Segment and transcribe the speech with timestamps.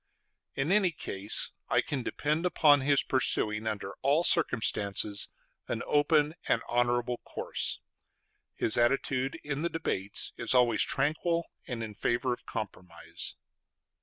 [0.55, 5.27] In any case I can depend upon his pursuing, under all circumstances,
[5.67, 7.79] an open and honorable course....
[8.55, 13.35] His attitude in the debates is always tranquil, and in favor of compromise....